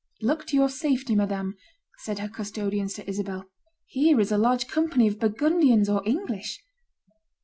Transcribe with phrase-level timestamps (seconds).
[0.19, 1.57] "Look to your safety, madame,"
[1.99, 3.45] said her custodians to Isabel;
[3.85, 6.59] "here is a large company of Burgundians or English."